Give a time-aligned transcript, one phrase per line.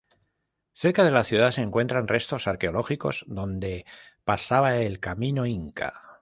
[0.73, 3.85] Cerca de la ciudad se encuentra restos arqueológicos donde
[4.25, 6.17] pasaba el camino Inca.